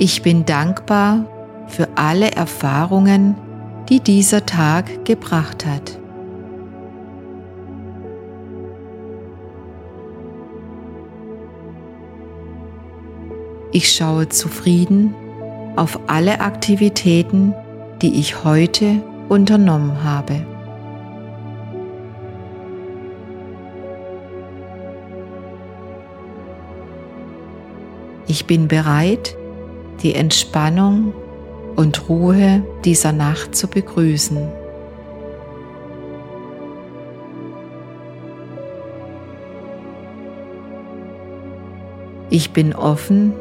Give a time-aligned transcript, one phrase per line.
[0.00, 1.24] Ich bin dankbar
[1.66, 3.34] für alle Erfahrungen,
[3.88, 5.98] die dieser Tag gebracht hat.
[13.72, 15.16] Ich schaue zufrieden
[15.74, 17.52] auf alle Aktivitäten,
[18.00, 20.46] die ich heute unternommen habe.
[28.28, 29.37] Ich bin bereit,
[30.02, 31.12] die Entspannung
[31.76, 34.48] und Ruhe dieser Nacht zu begrüßen.
[42.30, 43.32] Ich bin offen,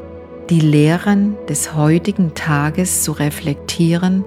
[0.49, 4.23] die Lehren des heutigen Tages zu reflektieren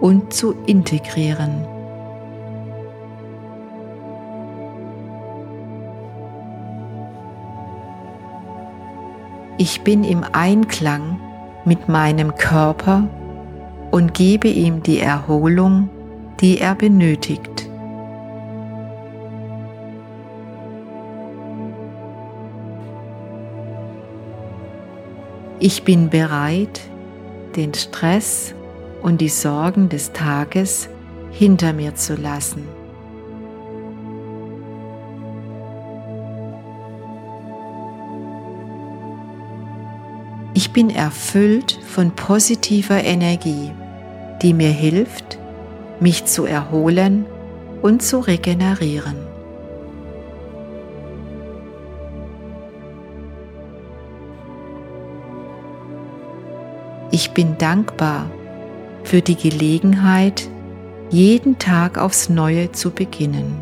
[0.00, 1.66] und zu integrieren.
[9.58, 11.20] Ich bin im Einklang
[11.64, 13.08] mit meinem Körper
[13.90, 15.88] und gebe ihm die Erholung,
[16.40, 17.68] die er benötigt.
[25.60, 26.80] Ich bin bereit,
[27.54, 28.52] den Stress
[29.02, 30.88] und die Sorgen des Tages
[31.30, 32.81] hinter mir zu lassen.
[40.62, 43.72] Ich bin erfüllt von positiver Energie,
[44.42, 45.36] die mir hilft,
[45.98, 47.26] mich zu erholen
[47.82, 49.16] und zu regenerieren.
[57.10, 58.30] Ich bin dankbar
[59.02, 60.48] für die Gelegenheit,
[61.10, 63.61] jeden Tag aufs Neue zu beginnen.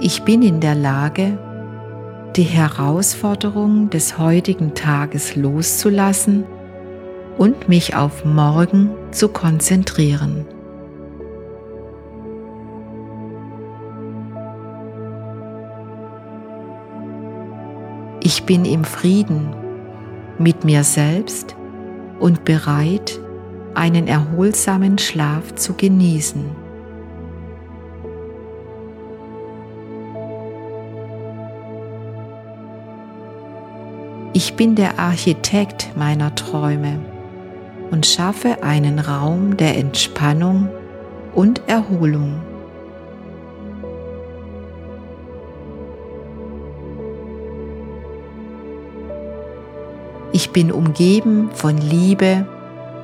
[0.00, 1.36] Ich bin in der Lage,
[2.36, 6.44] die Herausforderung des heutigen Tages loszulassen
[7.36, 10.46] und mich auf morgen zu konzentrieren.
[18.22, 19.48] Ich bin im Frieden
[20.38, 21.56] mit mir selbst
[22.20, 23.18] und bereit,
[23.74, 26.67] einen erholsamen Schlaf zu genießen.
[34.40, 37.00] Ich bin der Architekt meiner Träume
[37.90, 40.68] und schaffe einen Raum der Entspannung
[41.34, 42.40] und Erholung.
[50.30, 52.46] Ich bin umgeben von Liebe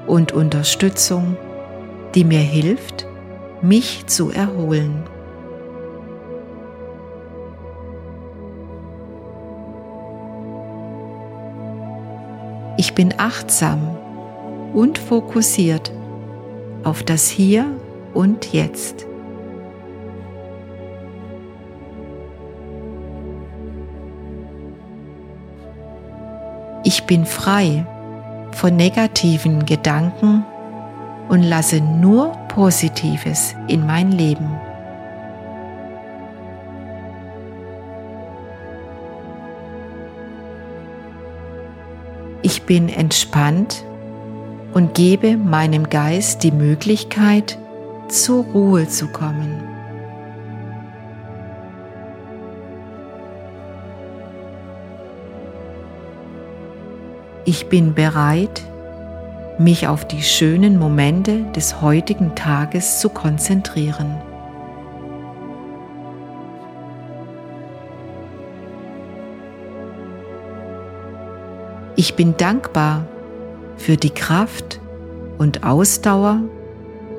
[0.06, 1.36] und Unterstützung,
[2.14, 3.08] die mir hilft,
[3.60, 5.02] mich zu erholen.
[12.76, 13.96] Ich bin achtsam
[14.72, 15.92] und fokussiert
[16.82, 17.66] auf das Hier
[18.12, 19.06] und Jetzt.
[26.82, 27.86] Ich bin frei
[28.52, 30.44] von negativen Gedanken
[31.28, 34.63] und lasse nur Positives in mein Leben.
[42.54, 43.84] Ich bin entspannt
[44.74, 47.58] und gebe meinem Geist die Möglichkeit,
[48.06, 49.60] zur Ruhe zu kommen.
[57.44, 58.62] Ich bin bereit,
[59.58, 64.22] mich auf die schönen Momente des heutigen Tages zu konzentrieren.
[71.96, 73.06] Ich bin dankbar
[73.76, 74.80] für die Kraft
[75.38, 76.40] und Ausdauer,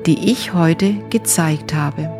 [0.04, 2.10] die ich heute gezeigt habe.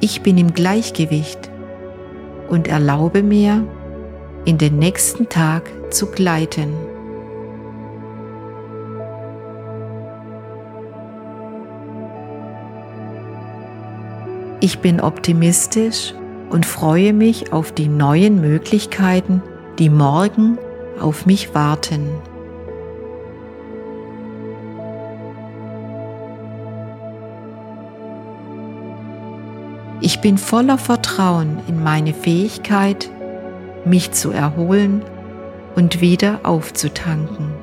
[0.00, 1.50] Ich bin im Gleichgewicht
[2.48, 3.66] und erlaube mir,
[4.46, 6.87] in den nächsten Tag zu gleiten.
[14.60, 16.14] Ich bin optimistisch
[16.50, 19.40] und freue mich auf die neuen Möglichkeiten,
[19.78, 20.58] die morgen
[21.00, 22.08] auf mich warten.
[30.00, 33.10] Ich bin voller Vertrauen in meine Fähigkeit,
[33.84, 35.02] mich zu erholen
[35.76, 37.57] und wieder aufzutanken.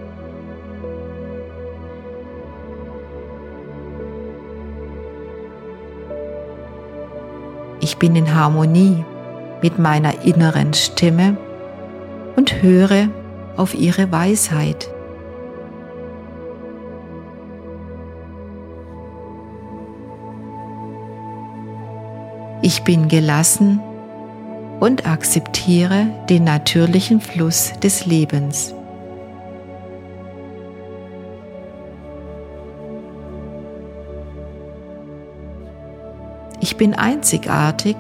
[7.96, 9.06] Ich bin in Harmonie
[9.62, 11.38] mit meiner inneren Stimme
[12.36, 13.08] und höre
[13.56, 14.90] auf ihre Weisheit.
[22.62, 23.80] Ich bin gelassen
[24.82, 28.76] und akzeptiere den natürlichen Fluss des Lebens.
[36.60, 37.96] Ich bin einzigartig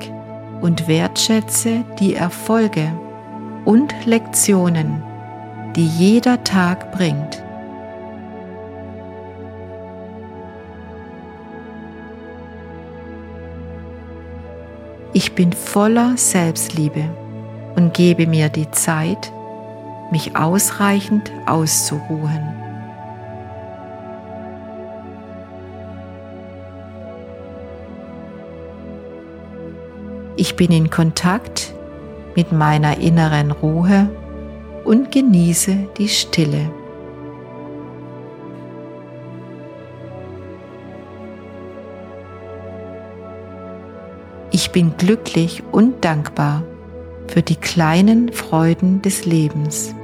[0.61, 2.91] und wertschätze die Erfolge
[3.65, 5.03] und Lektionen,
[5.75, 7.43] die jeder Tag bringt.
[15.13, 17.05] Ich bin voller Selbstliebe
[17.75, 19.31] und gebe mir die Zeit,
[20.11, 22.64] mich ausreichend auszuruhen.
[30.37, 31.73] Ich bin in Kontakt
[32.35, 34.09] mit meiner inneren Ruhe
[34.83, 36.69] und genieße die Stille.
[44.51, 46.63] Ich bin glücklich und dankbar
[47.27, 49.95] für die kleinen Freuden des Lebens.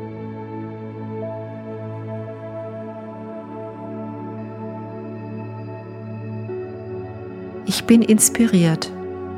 [7.65, 8.91] Ich bin inspiriert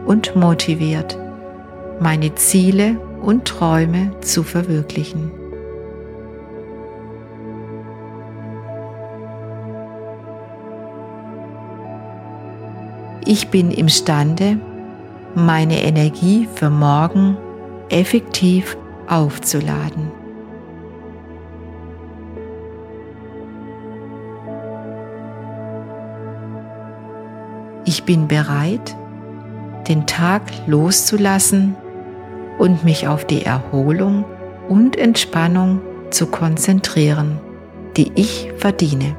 [0.05, 1.17] und motiviert,
[1.99, 5.31] meine Ziele und Träume zu verwirklichen.
[13.25, 14.59] Ich bin imstande,
[15.33, 17.37] meine Energie für morgen
[17.89, 18.77] effektiv
[19.07, 20.11] aufzuladen.
[27.85, 28.95] Ich bin bereit,
[29.87, 31.75] den Tag loszulassen
[32.57, 34.25] und mich auf die Erholung
[34.69, 37.39] und Entspannung zu konzentrieren,
[37.97, 39.15] die ich verdiene.